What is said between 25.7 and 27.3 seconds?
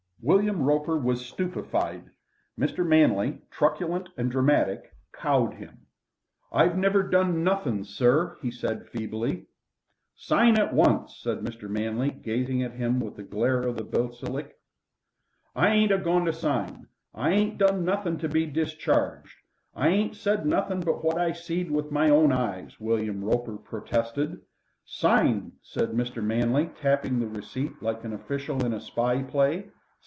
Mr. Manley, tapping the